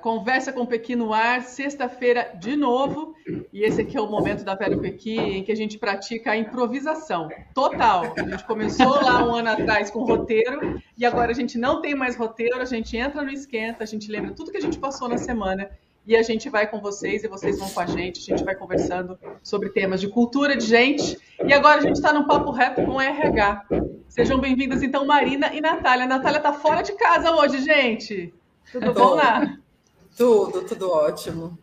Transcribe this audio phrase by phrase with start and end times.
[0.00, 3.14] Conversa com Pequi no ar, sexta-feira de novo.
[3.52, 6.36] E esse aqui é o momento da Velho Pequi em que a gente pratica a
[6.36, 8.14] improvisação total.
[8.16, 11.94] A gente começou lá um ano atrás com roteiro e agora a gente não tem
[11.94, 15.08] mais roteiro, a gente entra no esquenta, a gente lembra tudo que a gente passou
[15.08, 15.70] na semana
[16.06, 18.20] e a gente vai com vocês e vocês vão com a gente.
[18.20, 21.18] A gente vai conversando sobre temas de cultura, de gente.
[21.44, 23.66] E agora a gente está num papo reto com RH.
[24.08, 26.06] Sejam bem-vindas, então, Marina e Natália.
[26.06, 28.34] A Natália está fora de casa hoje, gente.
[28.72, 29.59] Tudo bom, Ná?
[30.16, 31.58] Tudo, tudo ótimo.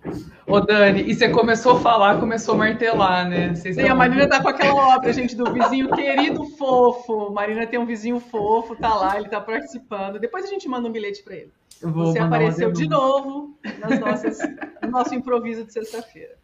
[0.47, 3.53] Ô, Dani, e você começou a falar, começou a martelar, né?
[3.53, 7.31] Vocês Sim, a Marina tá com aquela obra, gente, do vizinho querido fofo.
[7.31, 10.19] Marina tem um vizinho fofo, tá lá, ele tá participando.
[10.19, 11.51] Depois a gente manda um bilhete para ele.
[11.81, 14.39] Você apareceu de novo nas nossas,
[14.81, 16.35] no nosso improviso de sexta-feira.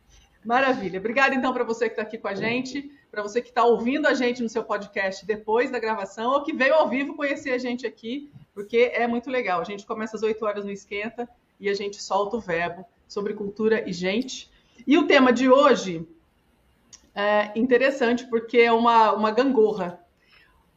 [0.45, 0.99] Maravilha.
[0.99, 4.07] Obrigada, então, para você que está aqui com a gente, para você que está ouvindo
[4.07, 7.57] a gente no seu podcast depois da gravação, ou que veio ao vivo conhecer a
[7.57, 9.61] gente aqui, porque é muito legal.
[9.61, 11.27] A gente começa às 8 horas no Esquenta
[11.59, 14.51] e a gente solta o verbo sobre cultura e gente.
[14.85, 16.07] E o tema de hoje
[17.15, 19.99] é interessante porque é uma, uma gangorra.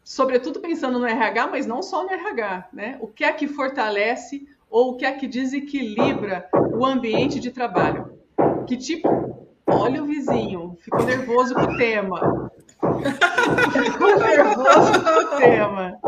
[0.05, 2.99] Sobretudo pensando no RH, mas não só no RH, né?
[3.01, 8.17] O que é que fortalece ou o que é que desequilibra o ambiente de trabalho?
[8.67, 9.27] Que tipo.
[9.69, 12.51] Olha o vizinho, ficou nervoso com o tema.
[13.85, 15.99] ficou nervoso com o tema.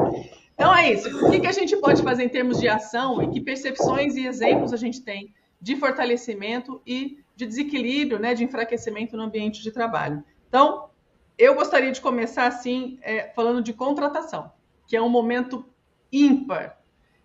[0.59, 1.25] Então é isso.
[1.25, 4.27] O que, que a gente pode fazer em termos de ação e que percepções e
[4.27, 9.71] exemplos a gente tem de fortalecimento e de desequilíbrio, né, de enfraquecimento no ambiente de
[9.71, 10.25] trabalho.
[10.49, 10.91] Então,
[11.39, 14.51] eu gostaria de começar assim, é, falando de contratação,
[14.89, 15.65] que é um momento
[16.11, 16.77] ímpar.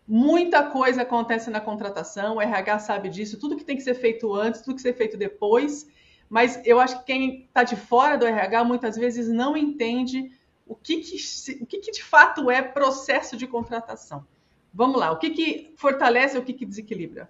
[0.08, 4.32] Muita coisa acontece na contratação, o RH sabe disso, tudo que tem que ser feito
[4.32, 5.88] antes, tudo que ser feito depois,
[6.30, 10.30] mas eu acho que quem está de fora do RH muitas vezes não entende
[10.74, 11.18] o que, que,
[11.62, 14.26] o que, que de fato é processo de contratação.
[14.74, 17.30] Vamos lá, o que, que fortalece e o que, que desequilibra?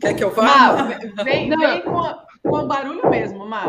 [0.00, 0.42] Quer que eu vá?
[0.42, 0.82] Má,
[1.24, 3.64] vem, vem com, a, com o barulho mesmo, Má.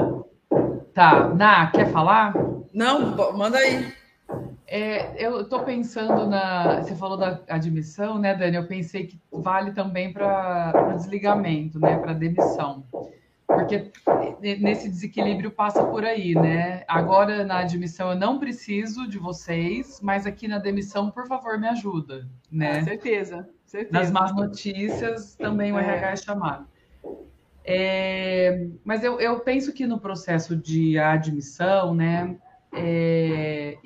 [0.93, 2.33] Tá, Ná, quer falar?
[2.71, 3.91] Não, manda aí.
[4.67, 6.81] É, eu estou pensando na.
[6.81, 8.57] Você falou da admissão, né, Dani?
[8.57, 11.97] Eu pensei que vale também para o desligamento, né?
[11.97, 12.83] Para demissão
[13.47, 13.91] porque
[14.39, 16.83] nesse desequilíbrio passa por aí, né?
[16.87, 21.67] Agora na admissão eu não preciso de vocês, mas aqui na demissão, por favor, me
[21.67, 22.79] ajuda, né?
[22.79, 23.93] Ah, certeza, certeza.
[23.93, 25.83] Nas más notícias também o é.
[25.83, 26.67] RH é chamado.
[27.65, 32.37] É, mas eu, eu penso que no processo de admissão, né?
[32.75, 33.77] É,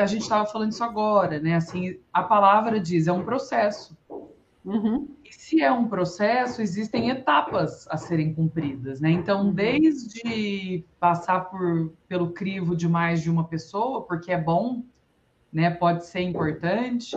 [0.00, 1.54] a gente estava falando isso agora, né?
[1.54, 3.96] Assim, a palavra diz é um processo.
[4.64, 5.08] Uhum.
[5.38, 9.10] Se é um processo, existem etapas a serem cumpridas, né?
[9.10, 9.52] Então, uhum.
[9.52, 14.82] desde passar por, pelo crivo de mais de uma pessoa, porque é bom,
[15.52, 15.70] né?
[15.70, 17.16] Pode ser importante,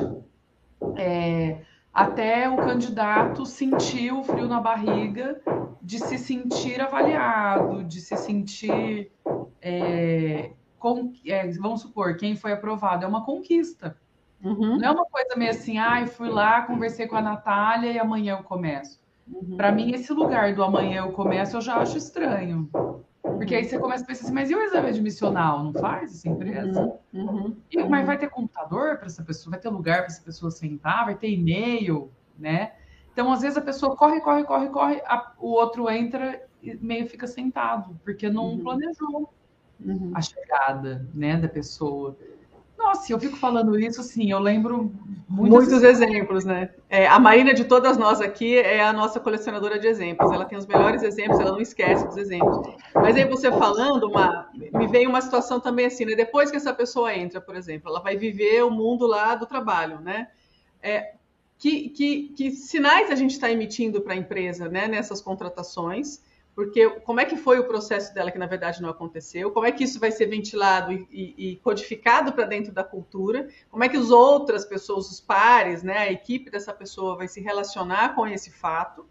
[0.96, 1.62] é,
[1.94, 5.42] até o candidato sentir o frio na barriga
[5.82, 9.12] de se sentir avaliado, de se sentir.
[9.62, 13.98] É, com, é, vamos supor, quem foi aprovado é uma conquista.
[14.46, 14.78] Uhum.
[14.78, 17.98] Não é uma coisa meio assim, ai, ah, fui lá, conversei com a Natália e
[17.98, 19.00] amanhã eu começo.
[19.28, 19.58] Uhum.
[19.58, 22.70] Para mim, esse lugar do amanhã eu começo, eu já acho estranho.
[23.24, 25.64] Porque aí você começa a pensar assim, mas e o exame admissional?
[25.64, 26.80] Não faz essa empresa?
[27.12, 27.26] Uhum.
[27.26, 27.56] uhum.
[27.72, 29.52] E, mas vai ter computador para essa pessoa?
[29.52, 31.06] Vai ter lugar para essa pessoa sentar?
[31.06, 32.74] Vai ter e-mail, né?
[33.12, 37.08] Então, às vezes, a pessoa corre, corre, corre, corre, a, o outro entra e meio
[37.08, 38.64] fica sentado, porque não uhum.
[38.64, 39.34] planejou
[39.84, 40.12] uhum.
[40.14, 42.16] a chegada né, da pessoa.
[42.86, 44.94] Nossa, eu fico falando isso, assim, eu lembro
[45.28, 46.70] muitos, muitos exemplos, né?
[46.88, 50.32] É, a Marina de todas nós aqui é a nossa colecionadora de exemplos.
[50.32, 52.76] Ela tem os melhores exemplos, ela não esquece dos exemplos.
[52.94, 56.14] Mas aí você falando, uma, me veio uma situação também assim, né?
[56.14, 60.00] Depois que essa pessoa entra, por exemplo, ela vai viver o mundo lá do trabalho,
[60.00, 60.28] né?
[60.80, 61.16] É,
[61.58, 64.88] que, que, que sinais a gente está emitindo para a empresa, né?
[64.88, 66.22] Nessas contratações?
[66.56, 69.72] Porque como é que foi o processo dela que na verdade não aconteceu, como é
[69.72, 73.90] que isso vai ser ventilado e, e, e codificado para dentro da cultura, como é
[73.90, 78.26] que as outras pessoas, os pares, né, a equipe dessa pessoa vai se relacionar com
[78.26, 79.06] esse fato,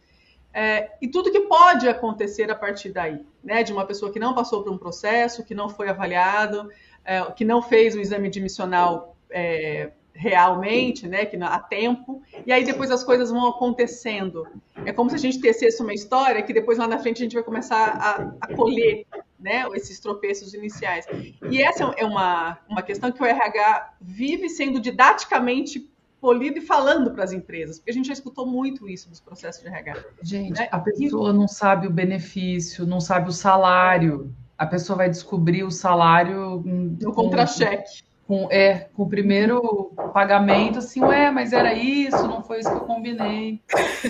[0.55, 4.35] é, e tudo que pode acontecer a partir daí, né, de uma pessoa que não
[4.35, 6.71] passou por um processo, que não foi avaliado,
[7.05, 12.65] é, que não fez o exame admissional é, realmente, né, que a tempo, e aí
[12.65, 14.47] depois as coisas vão acontecendo.
[14.87, 17.35] é como se a gente tecesse uma história que depois lá na frente a gente
[17.35, 19.05] vai começar a, a colher
[19.39, 21.05] né, esses tropeços iniciais.
[21.51, 25.91] E essa é uma, uma questão que o RH vive sendo didaticamente
[26.21, 29.61] polido e falando para as empresas, porque a gente já escutou muito isso dos processos
[29.61, 30.05] de RH.
[30.23, 30.69] Gente, né?
[30.71, 34.33] a pessoa não sabe o benefício, não sabe o salário.
[34.57, 38.05] A pessoa vai descobrir o salário no contra-cheque.
[38.27, 42.77] Com, é, com o primeiro pagamento, assim, ué, mas era isso, não foi isso que
[42.77, 43.61] eu combinei.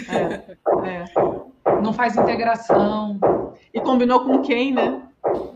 [0.09, 0.57] É,
[0.89, 1.81] é.
[1.83, 3.19] Não faz integração.
[3.73, 5.03] E combinou com quem, né?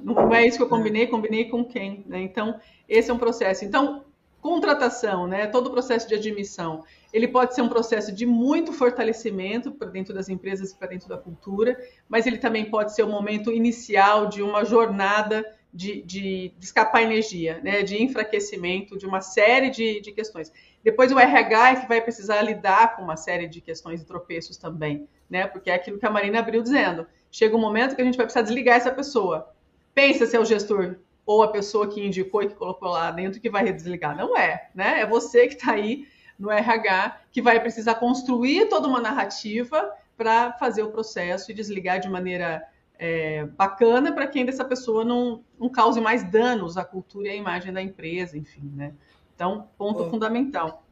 [0.03, 2.21] Não é isso que eu combinei, combinei com quem, né?
[2.21, 2.59] Então,
[2.89, 3.65] esse é um processo.
[3.65, 4.05] Então,
[4.41, 5.47] contratação, né?
[5.47, 10.15] Todo o processo de admissão, ele pode ser um processo de muito fortalecimento para dentro
[10.15, 11.77] das empresas e para dentro da cultura,
[12.09, 17.03] mas ele também pode ser o momento inicial de uma jornada de, de, de escapar
[17.03, 17.83] energia, né?
[17.83, 20.53] De enfraquecimento, de uma série de, de questões.
[20.83, 24.57] Depois o RH é que vai precisar lidar com uma série de questões e tropeços
[24.57, 25.47] também, né?
[25.47, 27.07] Porque é aquilo que a Marina abriu dizendo.
[27.31, 29.53] Chega um momento que a gente vai precisar desligar essa pessoa
[29.99, 30.95] pensa se é o gestor
[31.27, 34.17] ou a pessoa que indicou e que colocou lá dentro que vai desligar.
[34.17, 35.01] Não é, né?
[35.01, 36.07] É você que está aí
[36.39, 41.99] no RH que vai precisar construir toda uma narrativa para fazer o processo e desligar
[41.99, 42.65] de maneira
[42.99, 47.31] é, bacana para que ainda essa pessoa não, não cause mais danos à cultura e
[47.31, 48.93] à imagem da empresa, enfim, né?
[49.35, 50.85] Então, ponto fundamental.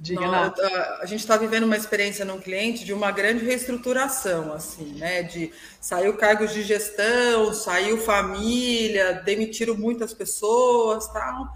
[0.00, 0.54] Diga, Não,
[1.00, 5.22] a gente está vivendo uma experiência num cliente de uma grande reestruturação, assim, né?
[5.22, 11.52] De saiu cargos de gestão, saiu família, demitiram muitas pessoas, tal.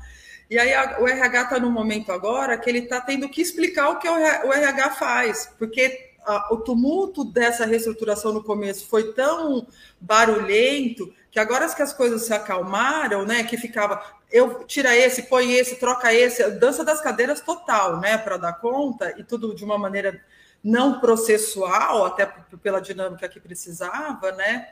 [0.50, 3.88] E aí a, o RH está no momento agora que ele está tendo que explicar
[3.88, 9.66] o que o RH faz, porque a, o tumulto dessa reestruturação no começo foi tão
[10.00, 13.44] barulhento que agora que as coisas se acalmaram, né?
[13.44, 18.36] Que ficava eu tira esse, põe esse, troca esse, dança das cadeiras total, né, para
[18.36, 20.20] dar conta e tudo de uma maneira
[20.62, 22.26] não processual, até
[22.60, 24.66] pela dinâmica que precisava, né?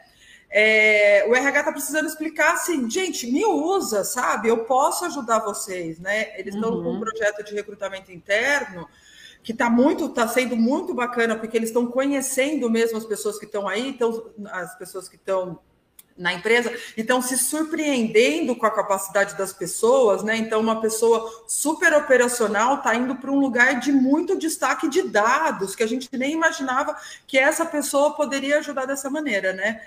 [0.51, 4.49] É, o RH está precisando explicar assim, gente, me usa, sabe?
[4.49, 6.39] Eu posso ajudar vocês, né?
[6.39, 6.83] Eles estão uhum.
[6.83, 8.89] com um projeto de recrutamento interno
[9.45, 13.45] que está muito, está sendo muito bacana, porque eles estão conhecendo mesmo as pessoas que
[13.45, 15.61] estão aí, então as pessoas que estão
[16.17, 20.37] na empresa e estão se surpreendendo com a capacidade das pessoas, né?
[20.37, 25.75] Então, uma pessoa super operacional está indo para um lugar de muito destaque de dados,
[25.75, 26.97] que a gente nem imaginava
[27.27, 29.83] que essa pessoa poderia ajudar dessa maneira, né?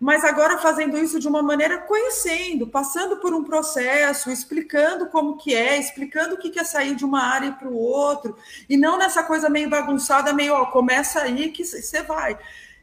[0.00, 5.54] Mas agora fazendo isso de uma maneira conhecendo, passando por um processo, explicando como que
[5.54, 8.36] é, explicando o que é sair de uma área para o outro,
[8.68, 12.38] e não nessa coisa meio bagunçada, meio, ó, começa aí que você vai.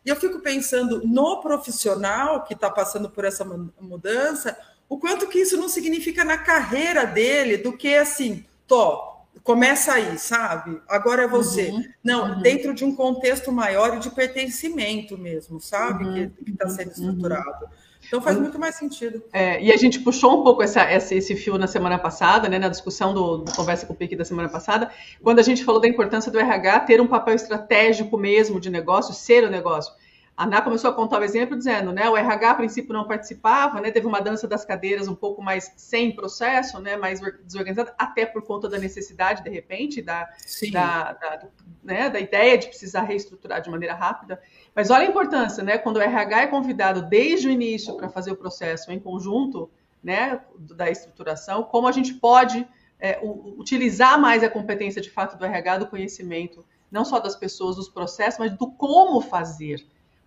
[0.05, 3.45] E eu fico pensando no profissional que está passando por essa
[3.79, 4.57] mudança,
[4.89, 10.17] o quanto que isso não significa na carreira dele, do que assim, tô, começa aí,
[10.17, 10.81] sabe?
[10.87, 11.69] Agora é você.
[11.69, 12.41] Uhum, não, uhum.
[12.41, 16.05] dentro de um contexto maior e de pertencimento mesmo, sabe?
[16.05, 16.93] Uhum, que está sendo uhum.
[16.93, 17.67] estruturado.
[18.07, 19.23] Então faz muito mais sentido.
[19.33, 22.59] É, e a gente puxou um pouco essa, essa, esse fio na semana passada, né,
[22.59, 24.91] na discussão do, do Conversa com o PIC da semana passada,
[25.23, 29.13] quando a gente falou da importância do RH ter um papel estratégico mesmo de negócio,
[29.13, 29.93] ser o negócio.
[30.37, 33.79] A Ana começou a contar o exemplo dizendo, né, o RH a princípio não participava,
[33.79, 38.25] né, teve uma dança das cadeiras um pouco mais sem processo, né, mais desorganizada, até
[38.25, 40.27] por conta da necessidade, de repente, da,
[40.73, 41.47] da, da,
[41.81, 44.41] né, da ideia de precisar reestruturar de maneira rápida.
[44.75, 48.31] Mas olha a importância, né, quando o RH é convidado desde o início para fazer
[48.31, 49.69] o processo em conjunto,
[50.03, 52.67] né, da estruturação, como a gente pode
[52.99, 53.19] é,
[53.57, 57.87] utilizar mais a competência de fato do RH, do conhecimento, não só das pessoas, dos
[57.87, 59.85] processos, mas do como fazer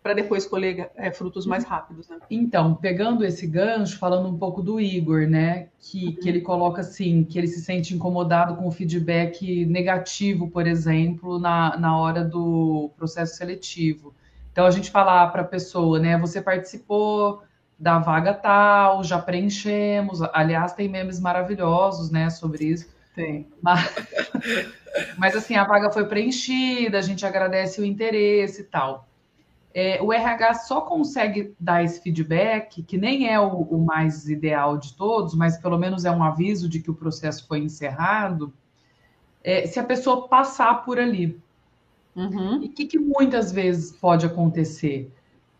[0.08, 2.08] para depois colher é, frutos mais rápidos.
[2.08, 2.16] Né?
[2.30, 7.24] Então, pegando esse gancho, falando um pouco do Igor, né, que, que ele coloca assim,
[7.24, 12.90] que ele se sente incomodado com o feedback negativo, por exemplo, na, na hora do
[12.96, 14.14] processo seletivo.
[14.50, 17.42] Então, a gente falar para a pessoa, né, você participou
[17.78, 22.88] da vaga tal, já preenchemos, aliás, tem memes maravilhosos, né, sobre isso.
[23.14, 23.46] Tem.
[23.60, 23.94] Mas,
[25.18, 29.07] mas assim, a vaga foi preenchida, a gente agradece o interesse e tal.
[29.80, 34.76] É, o RH só consegue dar esse feedback, que nem é o, o, mais ideal
[34.76, 38.52] de todos, mas pelo menos é um aviso de que o processo foi encerrado,
[39.44, 41.40] é, se a pessoa passar por ali.
[42.16, 42.60] Uhum.
[42.60, 45.12] E o que, que, muitas vezes pode acontecer?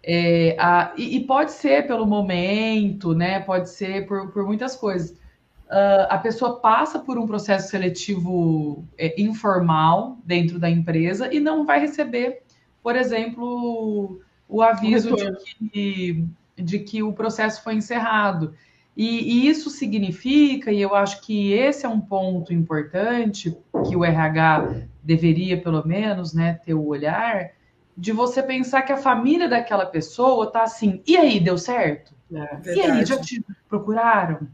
[0.03, 3.39] É, a, e, e, pode ser pelo momento, né?
[3.39, 5.13] Pode ser por, por muitas coisas.
[5.13, 11.65] Uh, a pessoa passa por um processo seletivo é, informal dentro da empresa e não
[11.65, 12.43] vai receber
[12.89, 14.19] por exemplo,
[14.49, 16.25] o aviso de que,
[16.57, 18.55] de que o processo foi encerrado.
[18.97, 23.55] E, e, isso significa, e eu acho que esse é um ponto importante,
[23.87, 27.51] que o RH deveria, pelo menos, né, ter o olhar,
[27.95, 32.15] de você pensar que a família daquela pessoa tá assim, e aí, deu certo?
[32.33, 34.49] É, e aí, já te procuraram?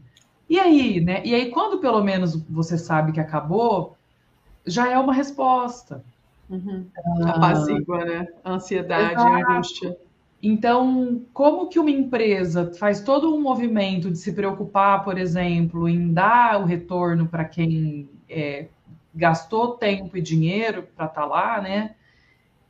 [0.49, 1.21] E aí, né?
[1.23, 3.95] E aí, quando pelo menos você sabe que acabou,
[4.67, 6.03] já é uma resposta.
[6.49, 6.85] Uhum.
[7.23, 8.27] Ah, Apazigua, né?
[8.43, 9.27] A ansiedade, exato.
[9.27, 9.97] a angústia.
[10.41, 16.13] Então, como que uma empresa faz todo um movimento de se preocupar, por exemplo, em
[16.13, 18.67] dar o retorno para quem é,
[19.13, 21.95] gastou tempo e dinheiro para estar tá lá, né?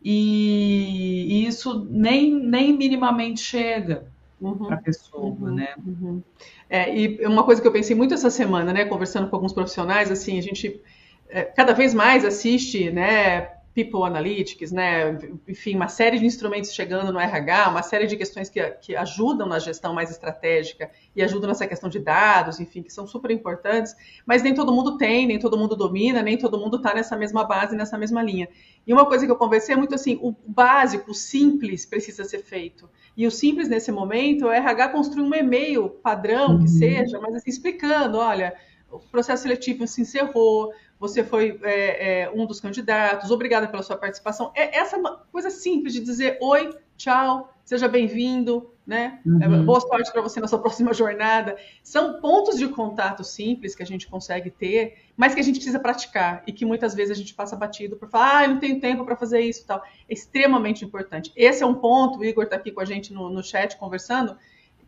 [0.02, 4.06] E, e, isso nem, nem minimamente chega
[4.40, 5.74] uhum, para a pessoa, uhum, né?
[5.86, 6.22] Uhum.
[6.70, 10.12] É, e uma coisa que eu pensei muito essa semana, né, conversando com alguns profissionais,
[10.12, 10.80] assim, a gente
[11.28, 15.20] é, cada vez mais assiste, né, People Analytics, né?
[15.46, 19.46] Enfim, uma série de instrumentos chegando no RH, uma série de questões que, que ajudam
[19.46, 23.94] na gestão mais estratégica e ajudam nessa questão de dados, enfim, que são super importantes,
[24.26, 27.44] mas nem todo mundo tem, nem todo mundo domina, nem todo mundo está nessa mesma
[27.44, 28.48] base, nessa mesma linha.
[28.88, 32.44] E uma coisa que eu conversei é muito assim, o básico, o simples precisa ser
[32.44, 32.90] feito.
[33.18, 36.68] E o simples nesse momento é o RH construir um e-mail padrão, que uhum.
[36.68, 38.56] seja, mas assim, explicando, olha,
[38.90, 43.98] o processo seletivo se encerrou, você foi é, é, um dos candidatos, obrigada pela sua
[43.98, 44.52] participação.
[44.56, 44.98] É essa
[45.32, 49.20] coisa simples de dizer oi, tchau, seja bem-vindo, né?
[49.42, 49.66] É, uhum.
[49.66, 51.58] boa sorte para você na sua próxima jornada.
[51.84, 55.80] São pontos de contato simples que a gente consegue ter, mas que a gente precisa
[55.80, 59.04] praticar e que muitas vezes a gente passa batido por falar, ah, não tenho tempo
[59.04, 59.84] para fazer isso e tal.
[60.08, 61.32] É extremamente importante.
[61.36, 64.38] Esse é um ponto, o Igor está aqui com a gente no, no chat conversando,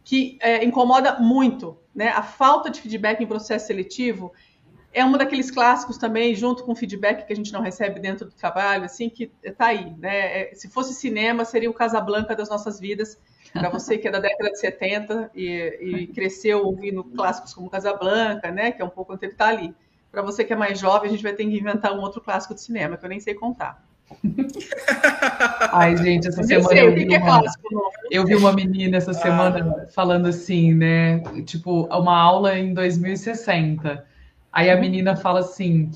[0.03, 2.09] que é, incomoda muito, né?
[2.09, 4.31] A falta de feedback em processo seletivo
[4.97, 8.25] é um daqueles clássicos também, junto com o feedback que a gente não recebe dentro
[8.25, 10.41] do trabalho, assim, que está aí, né?
[10.41, 13.19] É, se fosse cinema, seria o Casablanca das nossas vidas.
[13.53, 15.47] Para você que é da década de 70 e,
[15.81, 18.71] e cresceu ouvindo clássicos como Casablanca, né?
[18.71, 19.73] Que é um pouco onde ele está ali.
[20.11, 22.55] Para você que é mais jovem, a gente vai ter que inventar um outro clássico
[22.55, 23.85] de cinema, que eu nem sei contar.
[25.71, 27.43] Ai, gente, essa semana sei, eu, vi é uma,
[28.09, 29.87] eu vi uma menina essa semana ah.
[29.91, 31.19] falando assim, né?
[31.45, 34.16] Tipo, uma aula em 2060.
[34.57, 35.91] Aí a menina fala assim: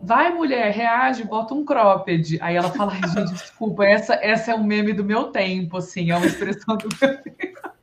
[0.00, 2.38] vai, mulher, reage, bota um cropped.
[2.40, 6.12] Aí ela fala: Ai, gente, desculpa, essa, essa é um meme do meu tempo, assim,
[6.12, 7.74] é uma expressão do meu tempo.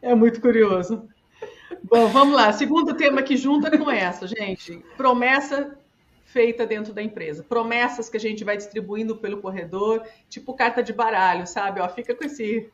[0.00, 1.06] É muito curioso.
[1.82, 2.54] Bom, vamos lá.
[2.54, 4.82] Segundo tema que junta com essa, gente.
[4.96, 5.76] Promessa
[6.24, 7.44] feita dentro da empresa.
[7.46, 11.80] Promessas que a gente vai distribuindo pelo corredor, tipo carta de baralho, sabe?
[11.80, 12.70] Ó, fica com esse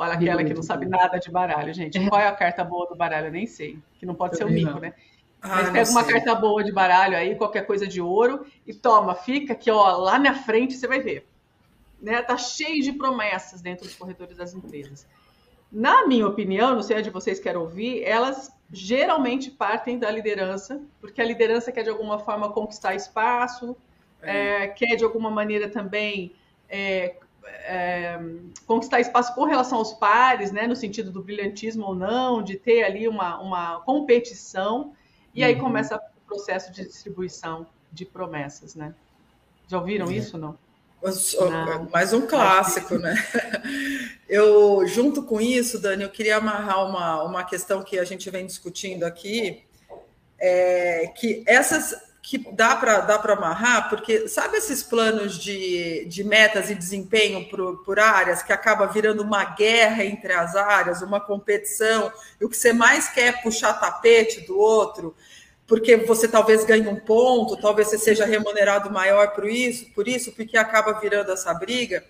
[0.00, 1.98] Olha aquela que não sabe nada de baralho, gente.
[1.98, 2.08] É.
[2.08, 3.26] Qual é a carta boa do baralho?
[3.26, 3.78] Eu nem sei.
[3.98, 4.94] Que não pode ser o mico, né?
[5.42, 9.14] Ah, Mas pega uma carta boa de baralho aí, qualquer coisa de ouro, e toma,
[9.14, 11.26] fica que ó, lá na frente você vai ver.
[12.00, 12.22] Né?
[12.22, 15.06] Tá cheio de promessas dentro dos corretores das empresas.
[15.70, 20.80] Na minha opinião, não sei a de vocês querem ouvir, elas geralmente partem da liderança,
[20.98, 23.76] porque a liderança quer de alguma forma conquistar espaço,
[24.22, 24.64] é.
[24.64, 26.32] É, quer de alguma maneira também
[26.70, 27.16] é,
[27.46, 28.18] é,
[28.66, 32.82] conquistar espaço com relação aos pares, né, no sentido do brilhantismo ou não, de ter
[32.82, 34.92] ali uma, uma competição,
[35.34, 35.60] e aí uhum.
[35.60, 38.94] começa o processo de distribuição de promessas, né?
[39.68, 40.12] Já ouviram uhum.
[40.12, 40.56] isso não?
[41.50, 41.88] não?
[41.90, 43.14] Mais um clássico, né?
[44.28, 48.46] Eu, junto com isso, Dani, eu queria amarrar uma, uma questão que a gente vem
[48.46, 49.64] discutindo aqui,
[50.38, 56.70] é que essas que dá para dá amarrar, porque sabe esses planos de, de metas
[56.70, 62.12] e desempenho por, por áreas que acaba virando uma guerra entre as áreas, uma competição,
[62.40, 65.12] e o que você mais quer é puxar tapete do outro,
[65.66, 70.30] porque você talvez ganhe um ponto, talvez você seja remunerado maior por isso, por isso,
[70.30, 72.04] porque acaba virando essa briga.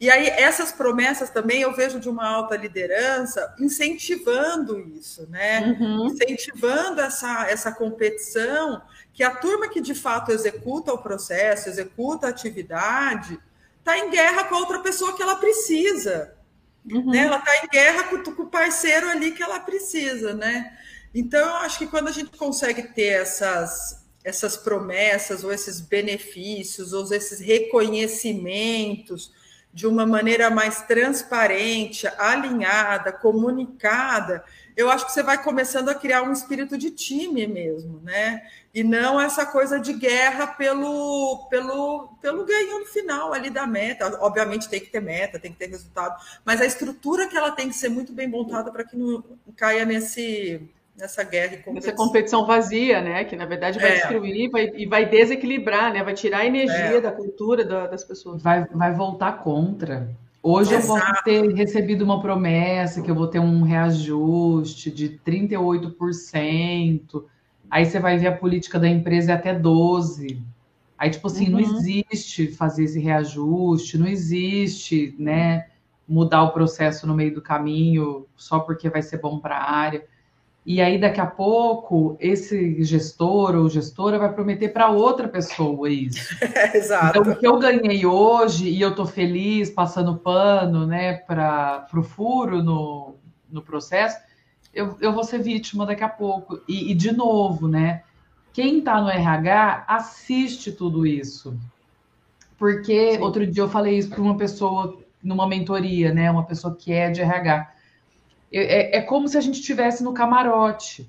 [0.00, 5.76] E aí, essas promessas também eu vejo de uma alta liderança incentivando isso, né?
[5.78, 6.06] Uhum.
[6.06, 8.80] Incentivando essa, essa competição
[9.12, 13.38] que a turma que de fato executa o processo, executa a atividade,
[13.78, 16.34] está em guerra com a outra pessoa que ela precisa.
[16.90, 17.10] Uhum.
[17.10, 17.26] Né?
[17.26, 20.78] Ela está em guerra com, com, o parceiro ali que ela precisa, né?
[21.14, 26.94] Então, eu acho que quando a gente consegue ter essas, essas promessas, ou esses benefícios,
[26.94, 29.38] ou esses reconhecimentos
[29.72, 34.44] de uma maneira mais transparente, alinhada, comunicada,
[34.76, 38.42] eu acho que você vai começando a criar um espírito de time mesmo, né?
[38.72, 44.18] E não essa coisa de guerra pelo, pelo, pelo ganho no final ali da meta.
[44.20, 47.68] Obviamente tem que ter meta, tem que ter resultado, mas a estrutura que ela tem
[47.68, 49.22] que ser muito bem montada para que não
[49.56, 51.92] caia nesse, nessa guerra e competição.
[51.92, 53.24] Essa competição vazia, né?
[53.24, 53.94] Que na verdade vai é.
[53.94, 56.02] destruir vai, e vai desequilibrar, né?
[56.02, 57.00] Vai tirar a energia é.
[57.00, 58.42] da cultura da, das pessoas.
[58.42, 60.08] Vai, vai voltar contra.
[60.42, 60.98] Hoje Exato.
[60.98, 67.24] eu posso ter recebido uma promessa que eu vou ter um reajuste de 38%.
[67.70, 70.40] Aí você vai ver a política da empresa é até 12%.
[70.96, 71.52] Aí, tipo assim, uhum.
[71.52, 75.68] não existe fazer esse reajuste, não existe, né,
[76.06, 80.04] mudar o processo no meio do caminho só porque vai ser bom para a área.
[80.64, 86.20] E aí, daqui a pouco, esse gestor ou gestora vai prometer para outra pessoa isso.
[86.54, 87.18] É, exato.
[87.18, 92.02] Então, o que eu ganhei hoje e eu estou feliz passando pano né, para o
[92.02, 93.14] furo no,
[93.50, 94.18] no processo,
[94.74, 96.60] eu, eu vou ser vítima daqui a pouco.
[96.68, 98.02] E, e de novo, né?
[98.52, 101.56] Quem está no RH assiste tudo isso.
[102.58, 103.22] Porque Sim.
[103.22, 106.30] outro dia eu falei isso para uma pessoa numa mentoria, né?
[106.30, 107.70] Uma pessoa que é de RH
[108.58, 111.08] é, é como se a gente estivesse no camarote.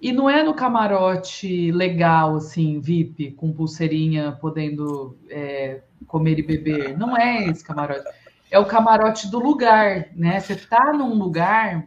[0.00, 6.98] E não é no camarote legal, assim, VIP, com pulseirinha, podendo é, comer e beber.
[6.98, 8.04] Não é esse camarote.
[8.50, 10.40] É o camarote do lugar, né?
[10.40, 11.86] Você tá num lugar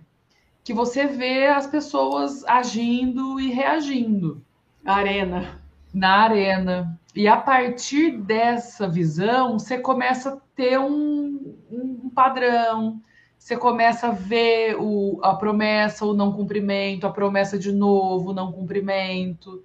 [0.63, 4.43] que você vê as pessoas agindo e reagindo.
[4.83, 5.61] Arena.
[5.93, 6.99] Na arena.
[7.15, 13.01] E a partir dessa visão, você começa a ter um, um padrão,
[13.47, 18.33] você começa a ver o, a promessa, o não cumprimento, a promessa de novo, o
[18.33, 19.63] não cumprimento.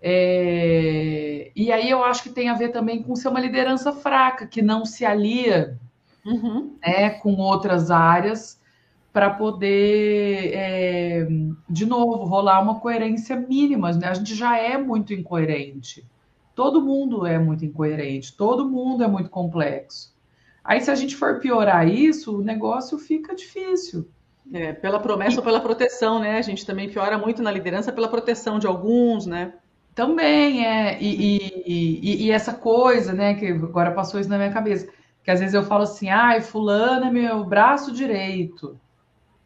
[0.00, 1.50] É...
[1.56, 4.62] E aí eu acho que tem a ver também com ser uma liderança fraca, que
[4.62, 5.76] não se alia
[6.24, 6.76] uhum.
[6.80, 8.60] né, com outras áreas
[9.12, 11.26] para poder, é,
[11.68, 13.90] de novo, rolar uma coerência mínima.
[13.90, 14.06] Né?
[14.06, 16.06] A gente já é muito incoerente.
[16.54, 20.14] Todo mundo é muito incoerente, todo mundo é muito complexo.
[20.64, 24.08] Aí, se a gente for piorar isso, o negócio fica difícil.
[24.52, 25.38] É, pela promessa e...
[25.38, 26.38] ou pela proteção, né?
[26.38, 29.54] A gente também piora muito na liderança pela proteção de alguns, né?
[29.94, 31.00] Também é.
[31.00, 33.34] E, e, e, essa coisa, né?
[33.34, 34.88] Que agora passou isso na minha cabeça.
[35.22, 38.80] Que às vezes eu falo assim, ai, fulano é meu braço direito.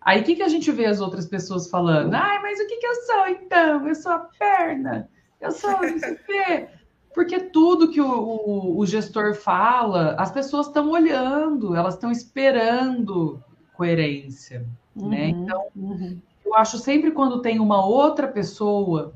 [0.01, 2.15] Aí o que, que a gente vê as outras pessoas falando?
[2.15, 3.89] Ai, mas o que, que eu sou então?
[3.89, 5.09] Eu sou a perna,
[5.41, 6.69] eu sou não sei o quê.
[7.15, 13.41] Porque tudo que o, o, o gestor fala, as pessoas estão olhando, elas estão esperando
[13.75, 14.67] coerência.
[14.95, 15.03] Né?
[15.03, 15.29] Uhum, né?
[15.29, 16.21] Então, uhum.
[16.45, 19.15] eu acho sempre quando tem uma outra pessoa,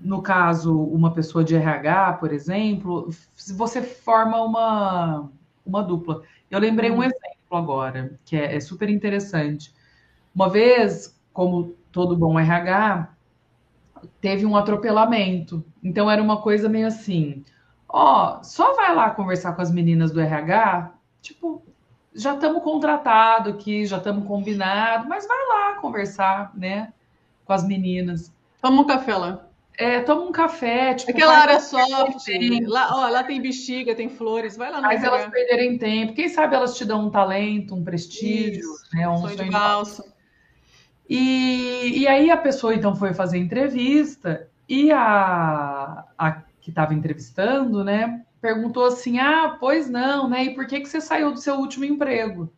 [0.00, 3.08] no caso, uma pessoa de RH, por exemplo,
[3.54, 5.30] você forma uma,
[5.64, 6.22] uma dupla.
[6.50, 6.98] Eu lembrei uhum.
[6.98, 9.72] um exemplo agora, que é, é super interessante.
[10.34, 13.08] Uma vez, como todo bom RH,
[14.20, 15.64] teve um atropelamento.
[15.82, 17.44] Então era uma coisa meio assim:
[17.88, 21.62] ó, só vai lá conversar com as meninas do RH, tipo,
[22.14, 26.92] já estamos contratado aqui, já estamos combinado, mas vai lá conversar, né,
[27.44, 28.32] com as meninas.
[28.60, 29.46] Toma um café lá.
[29.78, 32.26] É, toma um café, tipo, aquela área soft,
[32.66, 34.82] lá, ó, lá tem bexiga, tem flores, vai lá.
[34.82, 36.12] Faz elas perderem tempo.
[36.12, 40.04] Quem sabe elas te dão um talento, um prestígio, Isso, né, um sonho, de valsa.
[41.10, 47.82] E, e aí a pessoa então foi fazer entrevista e a, a que estava entrevistando,
[47.82, 50.44] né, perguntou assim: ah, pois não, né?
[50.44, 52.48] E por que, que você saiu do seu último emprego?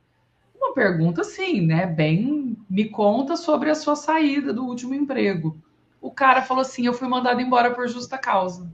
[0.55, 1.87] Uma pergunta assim, né?
[1.87, 5.57] Bem, me conta sobre a sua saída do último emprego.
[5.99, 8.71] O cara falou assim: eu fui mandado embora por justa causa.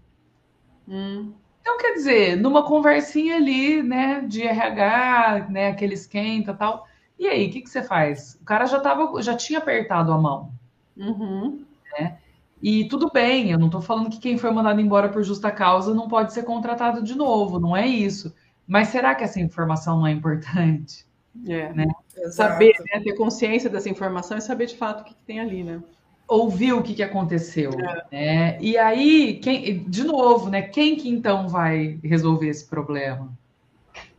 [0.89, 1.33] Hum.
[1.61, 6.87] Então, quer dizer, numa conversinha ali, né, de RH, né, aquele esquenta tal,
[7.19, 8.39] e aí, o que, que você faz?
[8.41, 10.53] O cara já, tava, já tinha apertado a mão.
[10.97, 11.65] Uhum.
[11.99, 12.19] Né?
[12.63, 15.95] E tudo bem, eu não estou falando que quem foi mandado embora por justa causa
[15.95, 18.35] não pode ser contratado de novo, não é isso.
[18.67, 21.07] Mas será que essa informação não é importante?
[21.47, 21.87] É, né?
[22.31, 23.01] Saber, né?
[23.01, 25.81] ter consciência dessa informação e saber de fato o que, que tem ali, né?
[26.27, 27.71] Ouvir o que, que aconteceu.
[27.73, 28.05] É.
[28.13, 28.59] Né?
[28.61, 30.63] E aí, quem, de novo, né?
[30.63, 33.33] Quem que então vai resolver esse problema?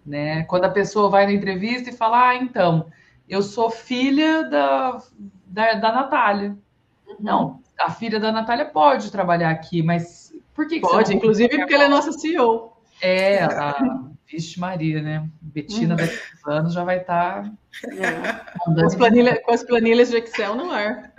[0.10, 0.44] Né?
[0.46, 2.88] Quando a pessoa vai na entrevista e fala, ah, então,
[3.28, 4.98] eu sou filha da,
[5.46, 6.58] da, da Natália.
[7.08, 7.16] Uhum.
[7.20, 11.76] Não, a filha da Natália pode trabalhar aqui, mas por que, que Pode, inclusive porque
[11.76, 12.74] ela é nossa CEO.
[13.02, 15.30] É, a Vixe Maria, né?
[15.40, 16.02] Betina uhum.
[16.02, 17.44] daqui a anos já vai estar.
[17.44, 17.52] Tá...
[17.94, 18.58] É.
[18.60, 21.14] Com, as planilha, com as planilhas de Excel no ar.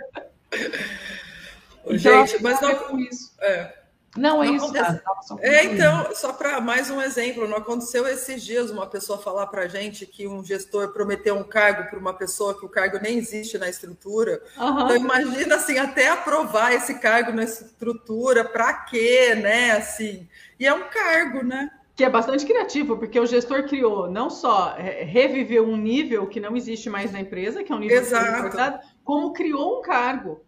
[1.85, 3.33] Então, Gente, mas não com isso.
[3.41, 3.73] É.
[4.17, 4.65] Não, é não isso.
[4.65, 5.01] Acontece...
[5.39, 9.63] é, então, só para mais um exemplo, não aconteceu esses dias uma pessoa falar para
[9.63, 13.17] a gente que um gestor prometeu um cargo para uma pessoa que o cargo nem
[13.17, 14.41] existe na estrutura.
[14.57, 14.81] Uhum.
[14.81, 19.71] Então, imagina assim, até aprovar esse cargo na estrutura, para quê, né?
[19.71, 20.27] Assim,
[20.59, 21.71] e é um cargo, né?
[21.95, 26.57] Que é bastante criativo, porque o gestor criou não só reviveu um nível que não
[26.57, 28.79] existe mais na empresa, que é um nível Exato.
[29.05, 30.41] como criou um cargo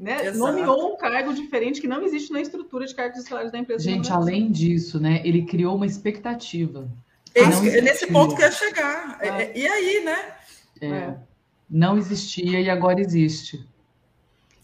[0.00, 0.30] né?
[0.30, 3.84] Nomeou um cargo diferente que não existe na estrutura de cargos e salários da empresa.
[3.84, 5.20] Gente, além disso, né?
[5.22, 6.88] Ele criou uma expectativa.
[7.34, 9.18] Esse, é nesse ponto que ia chegar.
[9.20, 9.28] É.
[9.28, 9.52] é.
[9.54, 10.34] E aí, né?
[10.80, 11.14] É.
[11.68, 13.62] Não existia e agora existe.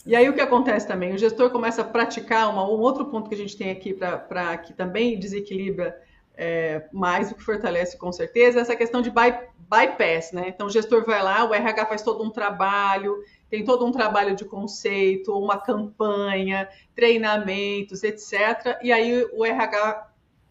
[0.07, 1.14] E aí o que acontece também?
[1.14, 4.57] O gestor começa a praticar uma, um outro ponto que a gente tem aqui para
[4.57, 6.01] que também desequilibra
[6.35, 9.35] é, mais do que fortalece com certeza, essa questão de by,
[9.68, 10.44] bypass, né?
[10.49, 13.16] Então o gestor vai lá, o RH faz todo um trabalho,
[13.49, 18.79] tem todo um trabalho de conceito, uma campanha, treinamentos, etc.
[18.83, 20.09] E aí o RH,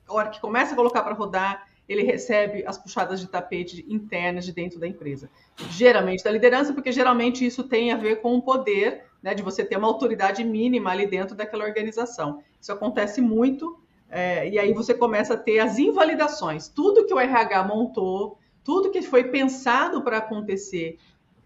[0.08, 4.46] a hora que começa a colocar para rodar, ele recebe as puxadas de tapete internas
[4.46, 5.30] de dentro da empresa.
[5.70, 9.64] Geralmente da liderança, porque geralmente isso tem a ver com o poder né, de você
[9.64, 12.44] ter uma autoridade mínima ali dentro daquela organização.
[12.60, 13.80] Isso acontece muito,
[14.10, 16.68] é, e aí você começa a ter as invalidações.
[16.68, 20.98] Tudo que o RH montou, tudo que foi pensado para acontecer,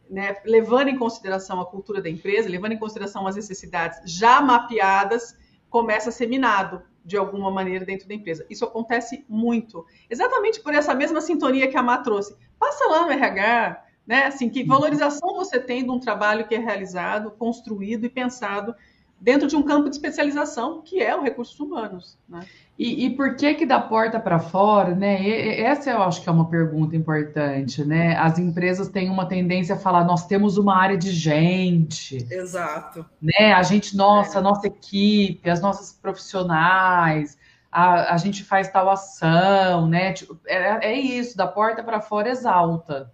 [0.10, 5.38] né, levando em consideração a cultura da empresa, levando em consideração as necessidades já mapeadas,
[5.70, 8.46] começa a ser minado de alguma maneira dentro da empresa.
[8.50, 9.86] Isso acontece muito.
[10.10, 12.36] Exatamente por essa mesma sintonia que a Má trouxe.
[12.58, 14.26] Passa lá no RH, né?
[14.26, 18.76] Assim, que valorização você tem de um trabalho que é realizado, construído e pensado
[19.20, 22.42] dentro de um campo de especialização que é o recursos humanos, né?
[22.78, 25.22] E, e por que que da porta para fora, né?
[25.22, 28.16] E, essa eu acho que é uma pergunta importante, né?
[28.16, 32.26] As empresas têm uma tendência a falar, nós temos uma área de gente.
[32.32, 33.06] Exato.
[33.22, 33.52] Né?
[33.52, 34.40] A gente, nossa, é.
[34.40, 37.38] a nossa equipe, as nossas profissionais,
[37.70, 40.14] a, a gente faz tal ação, né?
[40.14, 43.12] Tipo, é, é isso, da porta para fora exalta.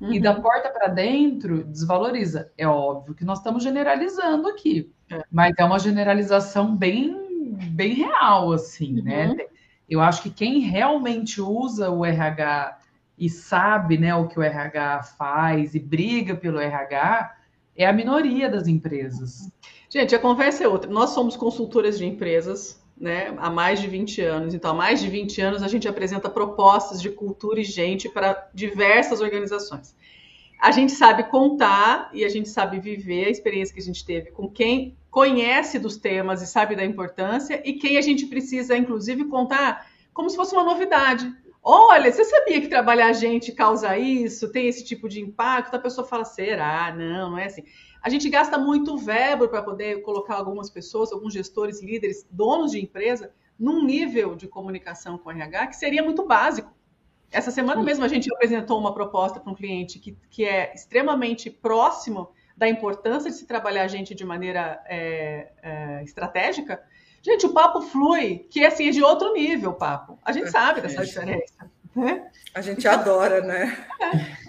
[0.00, 0.12] Uhum.
[0.12, 0.42] E da uhum.
[0.42, 2.50] porta para dentro, desvaloriza.
[2.56, 4.92] É óbvio que nós estamos generalizando aqui.
[5.30, 9.04] Mas é uma generalização bem, bem real, assim, uhum.
[9.04, 9.36] né?
[9.88, 12.78] Eu acho que quem realmente usa o RH
[13.18, 17.36] e sabe né, o que o RH faz e briga pelo RH
[17.76, 19.50] é a minoria das empresas.
[19.88, 20.90] Gente, a conversa é outra.
[20.90, 24.54] Nós somos consultoras de empresas, né, há mais de 20 anos.
[24.54, 28.48] Então, há mais de 20 anos, a gente apresenta propostas de cultura e gente para
[28.54, 29.94] diversas organizações.
[30.62, 34.30] A gente sabe contar e a gente sabe viver a experiência que a gente teve
[34.30, 39.24] com quem conhece dos temas e sabe da importância e quem a gente precisa, inclusive,
[39.24, 41.28] contar como se fosse uma novidade.
[41.60, 45.74] Olha, você sabia que trabalhar a gente causa isso, tem esse tipo de impacto?
[45.74, 46.94] A pessoa fala, será?
[46.94, 47.64] Não, não é assim.
[48.00, 52.80] A gente gasta muito verbo para poder colocar algumas pessoas, alguns gestores, líderes, donos de
[52.80, 56.72] empresa, num nível de comunicação com o RH que seria muito básico.
[57.32, 61.50] Essa semana mesmo a gente apresentou uma proposta para um cliente que, que é extremamente
[61.50, 66.82] próximo da importância de se trabalhar a gente de maneira é, é, estratégica.
[67.22, 70.18] Gente, o papo flui, que assim, é de outro nível o papo.
[70.24, 71.70] A gente sabe dessa diferença.
[71.94, 72.28] Né?
[72.54, 73.86] A gente adora, né?
[74.00, 74.42] É.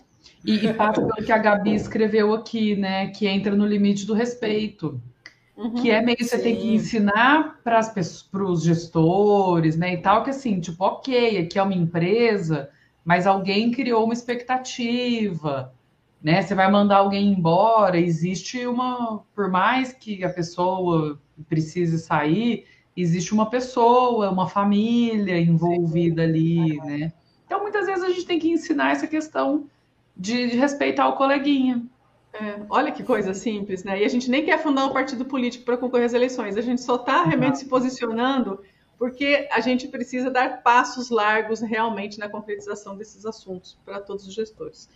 [0.46, 3.08] E, e passa pelo que a Gabi escreveu aqui, né?
[3.12, 5.02] Que entra no limite do respeito.
[5.56, 7.80] Uhum, que é meio que você tem que ensinar para
[8.44, 9.94] os gestores, né?
[9.94, 12.70] E tal, que assim, tipo, ok, aqui é uma empresa,
[13.06, 15.72] mas alguém criou uma expectativa,
[16.22, 16.42] né?
[16.42, 19.24] Você vai mandar alguém embora, existe uma.
[19.36, 27.14] Por mais que a pessoa precise sair, existe uma pessoa, uma família envolvida ali, né?
[27.46, 29.68] Então, muitas vezes a gente tem que ensinar essa questão
[30.16, 31.84] de, de respeitar o coleguinha.
[32.34, 34.02] É, olha que coisa simples, né?
[34.02, 36.82] E a gente nem quer fundar um partido político para concorrer às eleições, a gente
[36.82, 38.60] só está realmente se posicionando
[38.98, 44.34] porque a gente precisa dar passos largos realmente na concretização desses assuntos para todos os
[44.34, 44.90] gestores.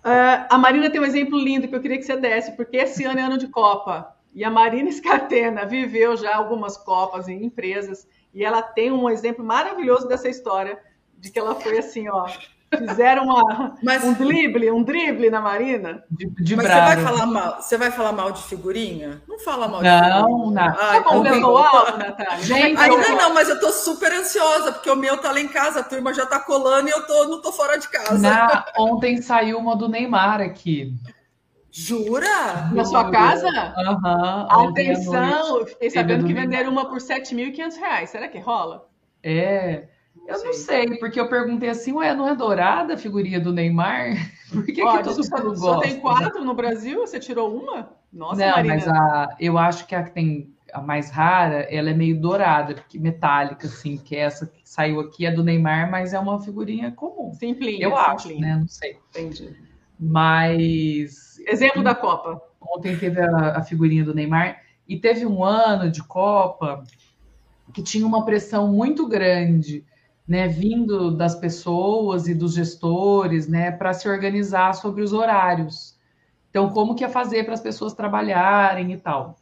[0.00, 3.04] Uh, a Marina tem um exemplo lindo que eu queria que você desse, porque esse
[3.04, 8.08] ano é ano de Copa e a Marina Scatena viveu já algumas Copas em empresas
[8.34, 10.78] e ela tem um exemplo maravilhoso dessa história
[11.16, 12.26] de que ela foi assim, ó,
[12.76, 16.04] Fizeram uma, mas, um drible, um drible na Marina.
[16.10, 17.62] De, de mas você vai falar mal?
[17.62, 19.22] Você vai falar mal de figurinha?
[19.26, 20.50] Não fala mal de não, figurinha.
[20.50, 22.44] Não, Ai, tá bom, eu tô alto, Natália.
[22.44, 25.80] Gente, Ainda não, mas eu tô super ansiosa, porque o meu tá lá em casa,
[25.80, 28.18] a turma já tá colando e eu tô, não tô fora de casa.
[28.18, 30.92] Na, ontem saiu uma do Neymar aqui.
[31.70, 32.70] Jura?
[32.72, 33.48] Na sua casa?
[33.48, 34.48] Aham.
[34.50, 38.06] Uhum, Atenção, fiquei sabendo que venderam uma por R$ 7.500.
[38.06, 38.88] Será que rola?
[39.22, 39.88] É.
[40.28, 44.12] Eu não sei, porque eu perguntei assim, ué, não é dourada a figurinha do Neymar?
[44.52, 45.58] Por que, Ó, que todo mundo gosta?
[45.58, 47.00] Só tem quatro no Brasil?
[47.00, 47.96] Você tirou uma?
[48.12, 48.74] Nossa, não, Marina.
[48.74, 52.74] mas a, eu acho que a que tem a mais rara, ela é meio dourada,
[52.74, 56.38] porque metálica, assim, que é essa que saiu aqui é do Neymar, mas é uma
[56.42, 57.32] figurinha comum.
[57.32, 57.86] Simplinha.
[57.86, 58.14] Eu simplinha.
[58.14, 58.56] acho, né?
[58.56, 58.98] Não sei.
[59.08, 59.56] Entendi.
[59.98, 61.38] Mas.
[61.46, 62.38] Exemplo da Copa.
[62.60, 66.84] Ontem teve a, a figurinha do Neymar e teve um ano de Copa
[67.72, 69.86] que tinha uma pressão muito grande
[70.28, 75.98] né, vindo das pessoas e dos gestores, né, para se organizar sobre os horários.
[76.50, 79.36] Então, como que ia fazer para as pessoas trabalharem e tal.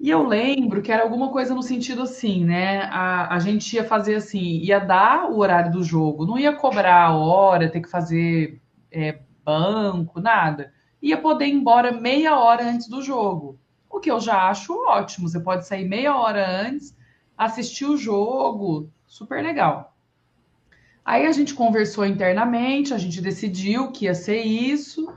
[0.00, 2.82] E eu lembro que era alguma coisa no sentido assim, né?
[2.90, 7.06] A, a gente ia fazer assim, ia dar o horário do jogo, não ia cobrar
[7.06, 10.72] a hora, ter que fazer é, banco, nada.
[11.00, 13.58] Ia poder ir embora meia hora antes do jogo.
[13.88, 15.28] o que eu já acho ótimo.
[15.28, 16.96] Você pode sair meia hora antes,
[17.38, 19.94] assistir o jogo, super legal.
[21.04, 25.08] Aí a gente conversou internamente, a gente decidiu que ia ser isso.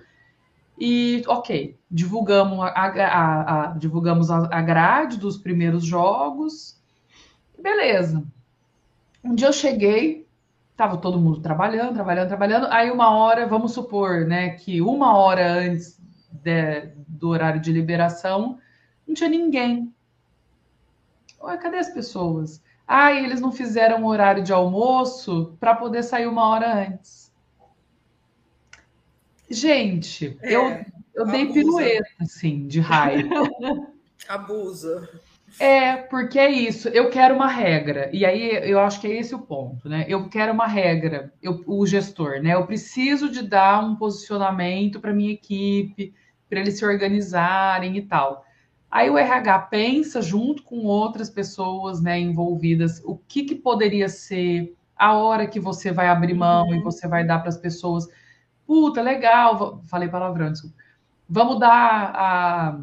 [0.79, 6.79] E, ok, divulgamos a, a, a divulgamos a, grade dos primeiros jogos.
[7.57, 8.23] Beleza.
[9.23, 10.27] Um dia eu cheguei,
[10.75, 12.67] tava todo mundo trabalhando, trabalhando, trabalhando.
[12.69, 15.99] Aí uma hora, vamos supor, né, que uma hora antes
[16.31, 18.59] de, do horário de liberação,
[19.07, 19.91] não tinha ninguém.
[21.41, 22.61] Ué, cadê as pessoas?
[22.87, 27.33] Ah, eles não fizeram horário de almoço para poder sair uma hora antes.
[29.49, 33.29] Gente, é, eu, eu dei pirueta, assim, de raiva.
[34.27, 35.09] Abusa.
[35.59, 36.89] É, porque é isso.
[36.89, 38.09] Eu quero uma regra.
[38.13, 40.05] E aí eu acho que é esse o ponto, né?
[40.07, 42.53] Eu quero uma regra, eu, o gestor, né?
[42.53, 46.13] Eu preciso de dar um posicionamento para minha equipe,
[46.49, 48.45] para eles se organizarem e tal.
[48.97, 54.75] Aí o RH pensa junto com outras pessoas, né, envolvidas, o que, que poderia ser
[54.95, 56.73] a hora que você vai abrir mão uhum.
[56.73, 58.07] e você vai dar para as pessoas
[58.65, 60.75] puta, legal, falei palavrão, desculpa.
[61.29, 62.79] Vamos dar a,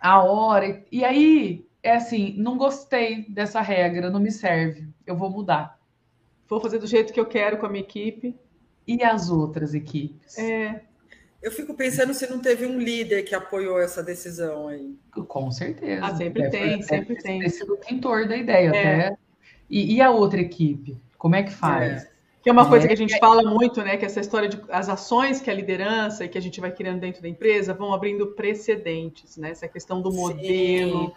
[0.00, 0.84] a hora.
[0.92, 5.76] E aí, é assim, não gostei dessa regra, não me serve, eu vou mudar.
[6.48, 8.38] Vou fazer do jeito que eu quero com a minha equipe.
[8.86, 10.38] E as outras equipes?
[10.38, 10.84] É.
[11.46, 14.98] Eu fico pensando se não teve um líder que apoiou essa decisão aí.
[15.28, 16.04] Com certeza.
[16.04, 17.38] Ah, sempre é, tem, sempre tem.
[17.38, 19.06] Ter sido o mentor da ideia, é.
[19.06, 19.16] até.
[19.70, 21.00] E, e, a outra equipe?
[21.16, 22.02] Como é que faz?
[22.02, 22.10] É.
[22.42, 23.96] Que é uma coisa que a gente fala muito, né?
[23.96, 26.98] Que essa história de as ações que a liderança e que a gente vai criando
[26.98, 29.50] dentro da empresa vão abrindo precedentes, né?
[29.50, 31.14] Essa questão do modelo.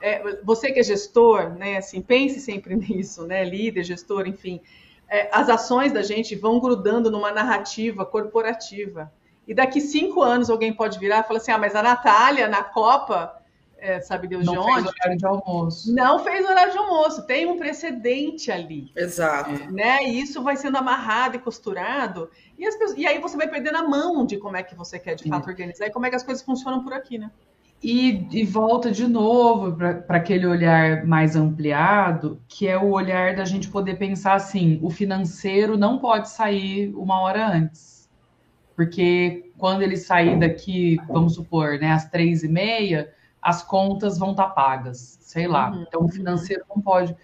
[0.00, 1.78] É, você que é gestor, né?
[1.78, 3.44] Assim, pense sempre nisso, né?
[3.44, 4.60] Líder, gestor, enfim.
[5.08, 9.10] É, as ações da gente vão grudando numa narrativa corporativa.
[9.46, 12.62] E daqui cinco anos alguém pode virar e falar assim: ah, mas a Natália, na
[12.62, 13.42] Copa,
[13.82, 14.72] é, sabe Deus não de onde.
[14.72, 15.94] Fez horário de almoço.
[15.94, 17.26] Não fez horário de almoço.
[17.26, 18.92] Tem um precedente ali.
[18.94, 19.50] Exato.
[19.72, 20.04] Né?
[20.04, 22.30] E isso vai sendo amarrado e costurado.
[22.56, 25.16] E, pessoas, e aí você vai perdendo a mão de como é que você quer
[25.16, 27.28] de fato organizar e como é que as coisas funcionam por aqui, né?
[27.82, 33.44] E, e volta de novo para aquele olhar mais ampliado, que é o olhar da
[33.44, 37.91] gente poder pensar assim: o financeiro não pode sair uma hora antes.
[38.74, 44.30] Porque quando ele sair daqui, vamos supor, né, às três e meia, as contas vão
[44.32, 45.70] estar tá pagas, sei lá.
[45.70, 45.82] Uhum.
[45.82, 47.14] Então, o financeiro não pode.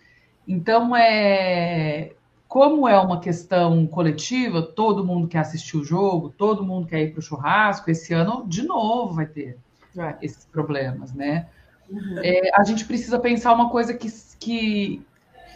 [0.46, 2.12] Então, é
[2.48, 7.12] como é uma questão coletiva, todo mundo quer assistir o jogo, todo mundo quer ir
[7.12, 7.90] para o churrasco.
[7.90, 9.58] Esse ano, de novo, vai ter
[9.98, 10.16] é.
[10.22, 11.46] esses problemas, né?
[11.90, 12.18] Uhum.
[12.22, 14.08] É, a gente precisa pensar uma coisa que,
[14.40, 15.06] que,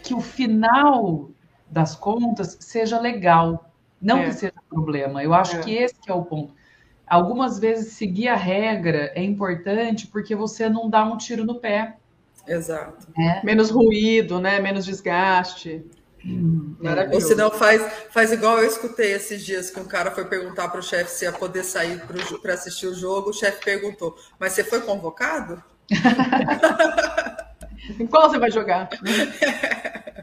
[0.05, 1.31] que o final
[1.71, 3.72] das contas seja legal,
[4.03, 4.25] não é.
[4.27, 5.23] que seja problema.
[5.23, 5.61] Eu acho é.
[5.61, 6.53] que esse que é o ponto
[7.13, 11.97] algumas vezes seguir a regra é importante porque você não dá um tiro no pé.
[12.49, 13.07] Exato.
[13.19, 13.45] É.
[13.45, 14.59] Menos ruído, né?
[14.61, 15.85] Menos desgaste.
[16.25, 16.75] Hum,
[17.13, 20.69] Ou se não faz, faz igual eu escutei esses dias que um cara foi perguntar
[20.69, 22.01] para o chefe se ia poder sair
[22.41, 23.29] para assistir o jogo.
[23.31, 25.63] O chefe perguntou: Mas você foi convocado?
[28.01, 28.89] em qual você vai jogar?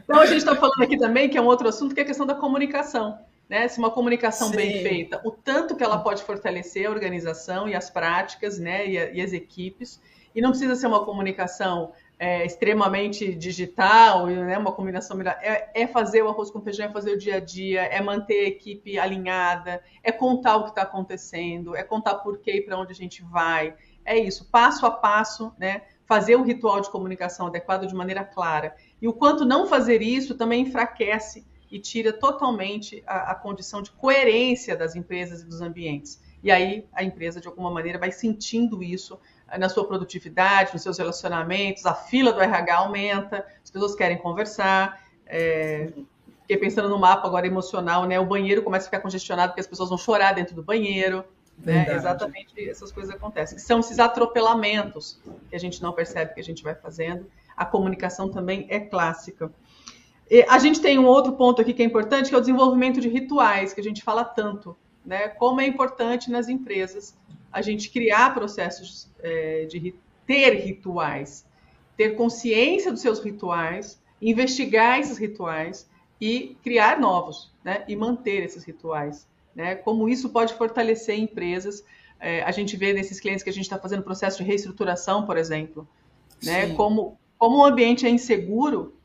[0.02, 2.06] Então a gente está falando aqui também que é um outro assunto que é a
[2.06, 3.16] questão da comunicação
[3.50, 3.66] né?
[3.66, 4.56] Se uma comunicação Sim.
[4.56, 8.86] bem feita, o tanto que ela pode fortalecer a organização e as práticas, né?
[8.86, 10.00] E, a, e as equipes.
[10.32, 14.56] E não precisa ser uma comunicação é, extremamente digital, né?
[14.56, 15.36] Uma combinação melhor.
[15.42, 18.44] É, é, fazer o arroz com feijão, é fazer o dia a dia, é manter
[18.44, 22.78] a equipe alinhada, é contar o que está acontecendo, é contar por quê e para
[22.78, 23.74] onde a gente vai.
[24.04, 25.82] É isso, passo a passo, né?
[26.06, 28.76] Fazer o ritual de comunicação adequado de maneira clara.
[29.02, 33.90] E o quanto não fazer isso também enfraquece e tira totalmente a, a condição de
[33.92, 36.20] coerência das empresas e dos ambientes.
[36.42, 39.18] E aí a empresa, de alguma maneira, vai sentindo isso
[39.50, 44.18] eh, na sua produtividade, nos seus relacionamentos, a fila do RH aumenta, as pessoas querem
[44.18, 45.04] conversar.
[45.26, 45.92] É,
[46.40, 48.18] fiquei pensando no mapa agora emocional, né?
[48.18, 51.24] O banheiro começa a ficar congestionado porque as pessoas vão chorar dentro do banheiro.
[51.56, 51.94] Né?
[51.94, 53.56] Exatamente essas coisas acontecem.
[53.56, 57.30] Que são esses atropelamentos que a gente não percebe que a gente vai fazendo.
[57.54, 59.52] A comunicação também é clássica.
[60.48, 63.08] A gente tem um outro ponto aqui que é importante, que é o desenvolvimento de
[63.08, 65.28] rituais, que a gente fala tanto, né?
[65.28, 67.18] Como é importante nas empresas
[67.52, 69.92] a gente criar processos é, de
[70.24, 71.44] ter rituais,
[71.96, 75.90] ter consciência dos seus rituais, investigar esses rituais
[76.20, 77.82] e criar novos, né?
[77.88, 79.74] E manter esses rituais, né?
[79.74, 81.84] Como isso pode fortalecer empresas.
[82.20, 85.36] É, a gente vê nesses clientes que a gente está fazendo processo de reestruturação, por
[85.36, 85.88] exemplo,
[86.40, 86.72] né?
[86.74, 88.99] Como como o ambiente é inseguro,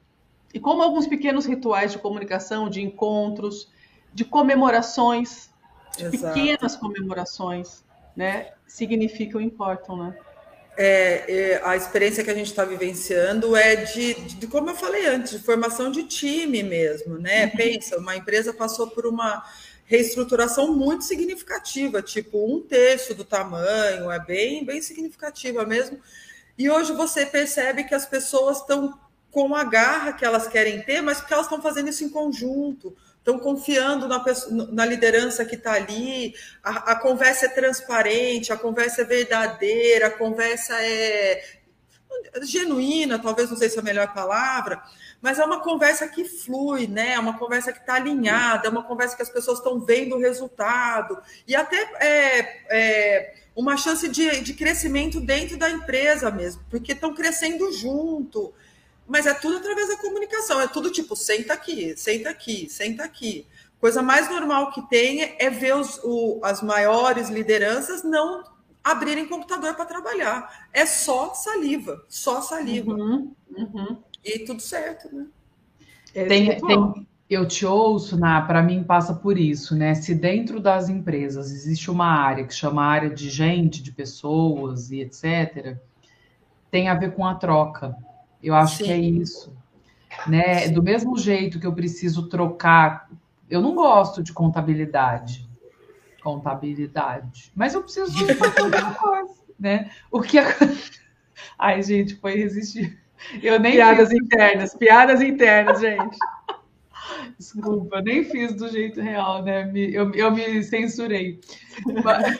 [0.56, 3.70] e como alguns pequenos rituais de comunicação, de encontros,
[4.14, 5.52] de comemorações,
[5.98, 7.84] de pequenas comemorações,
[8.16, 10.18] né, significam, importam, né?
[10.78, 15.08] é, é, a experiência que a gente está vivenciando é de, de, como eu falei
[15.08, 17.46] antes, de formação de time mesmo, né?
[17.46, 17.52] Uhum.
[17.52, 19.44] Pensa, uma empresa passou por uma
[19.86, 26.00] reestruturação muito significativa, tipo um terço do tamanho, é bem, bem significativa mesmo.
[26.58, 28.98] E hoje você percebe que as pessoas estão
[29.36, 32.96] com a garra que elas querem ter, mas porque elas estão fazendo isso em conjunto,
[33.18, 38.58] estão confiando na, pessoa, na liderança que está ali, a, a, conversa é transparente, a
[38.58, 41.44] conversa é verdadeira, a conversa é
[42.44, 44.82] genuína, talvez não sei se é a melhor palavra,
[45.22, 47.16] mas é uma conversa que flui, né?
[47.16, 50.20] É uma conversa que está alinhada, é uma conversa que as pessoas estão vendo o
[50.20, 56.94] resultado, e até é, é uma chance de, de crescimento dentro da empresa mesmo, porque
[56.94, 58.54] estão crescendo junto.
[59.08, 63.46] Mas é tudo através da comunicação, é tudo tipo, senta aqui, senta aqui, senta aqui.
[63.80, 68.44] Coisa mais normal que tem é ver os, o, as maiores lideranças não
[68.84, 70.68] abrirem computador para trabalhar.
[70.72, 72.94] É só saliva, só saliva.
[72.94, 73.98] Uhum, uhum.
[74.24, 75.28] E tudo certo, né?
[76.14, 79.96] É tem, tem, eu te ouço, para mim passa por isso, né?
[79.96, 85.02] Se dentro das empresas existe uma área que chama área de gente, de pessoas e
[85.02, 85.78] etc.,
[86.70, 87.96] tem a ver com a troca.
[88.46, 88.84] Eu acho Sim.
[88.84, 89.52] que é isso.
[90.28, 90.68] Né?
[90.70, 93.10] Do mesmo jeito que eu preciso trocar,
[93.50, 95.50] eu não gosto de contabilidade.
[96.22, 97.52] Contabilidade.
[97.56, 99.90] Mas eu preciso de outra coisa, né?
[100.12, 100.46] O que a...
[101.58, 103.00] Ai, gente, foi resistir.
[103.42, 104.22] Eu nem piadas fiz...
[104.22, 106.18] internas, piadas internas, gente.
[107.40, 109.72] Desculpa, nem fiz do jeito real, né?
[109.74, 111.40] Eu, eu me censurei.
[112.04, 112.38] Mas...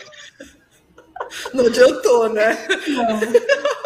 [1.52, 2.56] Não adiantou, né?
[2.88, 3.85] Não.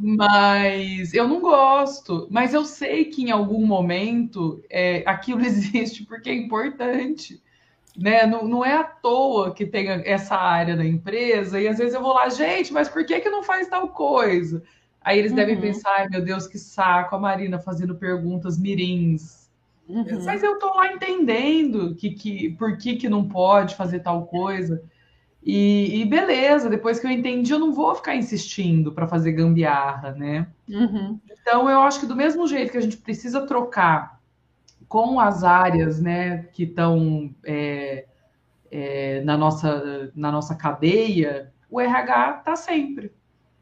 [0.00, 2.26] Mas eu não gosto.
[2.30, 7.42] Mas eu sei que em algum momento é, aquilo existe porque é importante.
[7.96, 8.26] Né?
[8.26, 12.00] Não, não é à toa que tem essa área da empresa, e às vezes eu
[12.00, 14.62] vou lá, gente, mas por que, que não faz tal coisa?
[15.00, 15.36] Aí eles uhum.
[15.36, 19.48] devem pensar, ai meu Deus, que saco, a Marina fazendo perguntas mirins.
[19.88, 20.22] Uhum.
[20.24, 24.82] Mas eu tô lá entendendo que, que, por que, que não pode fazer tal coisa.
[25.42, 30.12] E, e, beleza, depois que eu entendi, eu não vou ficar insistindo para fazer gambiarra,
[30.12, 30.46] né?
[30.68, 31.18] Uhum.
[31.30, 34.20] Então, eu acho que do mesmo jeito que a gente precisa trocar
[34.88, 38.06] com as áreas, né, que estão é,
[38.70, 43.12] é, na, nossa, na nossa cadeia, o RH está sempre.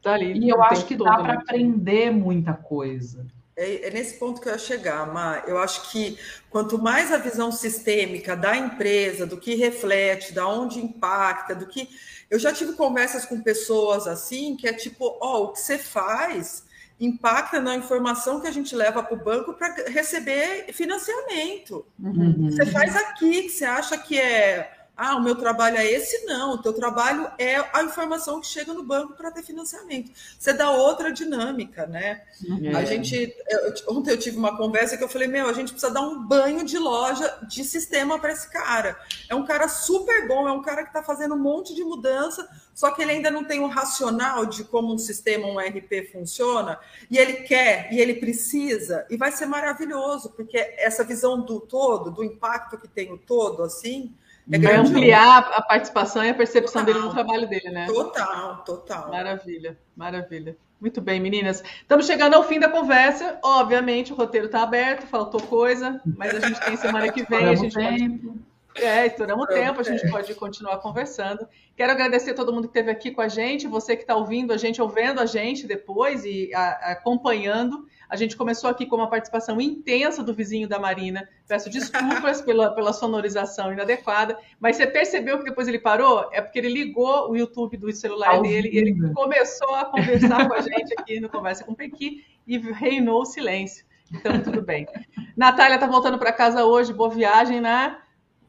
[0.01, 0.39] Tá ali.
[0.39, 1.39] E eu acho que dá para né?
[1.41, 3.25] aprender muita coisa.
[3.57, 5.43] É, é, nesse ponto que eu ia chegar, Mar.
[5.47, 10.79] Eu acho que quanto mais a visão sistêmica da empresa, do que reflete, da onde
[10.79, 11.89] impacta, do que.
[12.29, 15.79] Eu já tive conversas com pessoas assim, que é tipo, ó, oh, o que você
[15.79, 16.67] faz
[16.99, 21.85] impacta na informação que a gente leva para o banco para receber financiamento.
[21.99, 22.49] Uhum.
[22.49, 26.53] Você faz aqui, que você acha que é ah, o meu trabalho é esse, não.
[26.53, 30.11] O teu trabalho é a informação que chega no banco para ter financiamento.
[30.39, 32.23] Você dá outra dinâmica, né?
[32.63, 32.75] É.
[32.75, 33.35] A gente.
[33.47, 36.25] Eu, ontem eu tive uma conversa que eu falei, meu, a gente precisa dar um
[36.25, 38.99] banho de loja de sistema para esse cara.
[39.29, 42.49] É um cara super bom, é um cara que está fazendo um monte de mudança,
[42.73, 46.79] só que ele ainda não tem um racional de como um sistema, um RP funciona,
[47.11, 52.09] e ele quer, e ele precisa, e vai ser maravilhoso, porque essa visão do todo,
[52.09, 54.15] do impacto que tem o todo, assim
[54.51, 57.85] é Vai ampliar a participação e a percepção total, dele no trabalho dele, né?
[57.85, 59.09] Total, total.
[59.11, 60.57] Maravilha, maravilha.
[60.79, 61.63] Muito bem, meninas.
[61.81, 63.39] Estamos chegando ao fim da conversa.
[63.43, 67.45] Obviamente, o roteiro está aberto, faltou coisa, mas a gente tem semana que vem.
[67.45, 68.35] a gente tempo.
[68.79, 71.47] É, estouramos o tempo, a gente pode continuar conversando.
[71.75, 74.53] Quero agradecer a todo mundo que esteve aqui com a gente, você que está ouvindo
[74.53, 77.87] a gente, ouvindo a gente depois e a, acompanhando.
[78.09, 81.27] A gente começou aqui com uma participação intensa do vizinho da Marina.
[81.47, 86.29] Peço desculpas pela, pela sonorização inadequada, mas você percebeu que depois ele parou?
[86.31, 90.47] É porque ele ligou o YouTube do celular Ao dele e ele começou a conversar
[90.47, 93.85] com a gente aqui no Conversa com Pequi e reinou o silêncio.
[94.11, 94.87] Então, tudo bem.
[95.35, 97.97] Natália está voltando para casa hoje, boa viagem, né?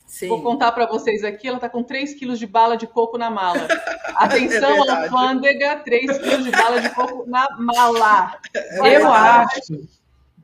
[0.08, 0.28] Sim.
[0.28, 3.30] Vou contar para vocês aqui, ela está com 3 quilos de bala de coco na
[3.30, 3.68] mala.
[4.16, 8.40] Atenção, é alfândega, 3 quilos de bala de coco na mala.
[8.54, 9.72] É eu acho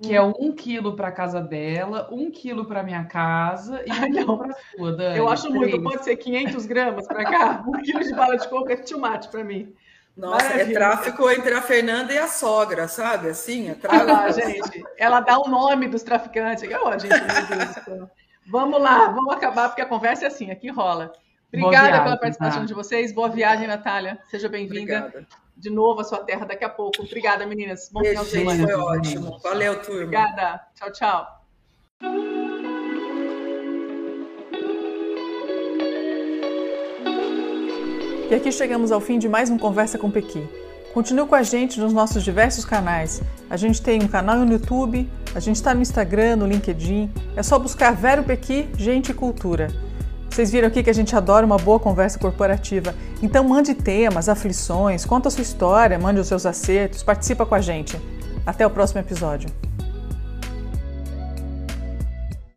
[0.02, 4.38] que é um quilo para casa dela, um quilo para minha casa e um quilo
[4.38, 5.16] para sua, Dani.
[5.18, 7.64] Eu acho muito, pode ser 500 gramas para cá.
[7.66, 9.74] Um quilo de bala de coco é too much para mim.
[10.14, 10.70] Nossa, é Maravilha.
[10.70, 13.28] é tráfico entre a Fernanda e a sogra, sabe?
[13.28, 14.04] Assim, é tráfico.
[14.04, 14.84] Olha lá, gente.
[14.98, 16.68] Ela dá o nome dos traficantes.
[16.84, 18.06] Oh, gente, meu Deus.
[18.46, 21.12] Vamos lá, vamos acabar, porque a conversa é assim, aqui rola.
[21.48, 22.66] Obrigada viagem, pela participação tá.
[22.66, 23.12] de vocês.
[23.12, 24.18] Boa viagem, Natália.
[24.24, 25.26] Seja bem-vinda
[25.56, 27.02] de novo à sua terra daqui a pouco.
[27.02, 27.88] Obrigada, meninas.
[27.92, 28.64] Bom final de semana.
[28.64, 29.38] Foi ótimo.
[29.38, 30.02] Valeu, turma.
[30.02, 30.60] Obrigada.
[30.74, 31.44] Tchau, tchau.
[38.30, 40.63] E aqui chegamos ao fim de mais um Conversa com Pequi.
[40.94, 43.20] Continue com a gente nos nossos diversos canais.
[43.50, 47.10] A gente tem um canal no YouTube, a gente está no Instagram, no LinkedIn.
[47.34, 49.72] É só buscar Vero Pequi, Gente e Cultura.
[50.30, 52.94] Vocês viram aqui que a gente adora uma boa conversa corporativa.
[53.20, 57.60] Então mande temas, aflições, conta a sua história, mande os seus acertos, participa com a
[57.60, 58.00] gente.
[58.46, 59.50] Até o próximo episódio.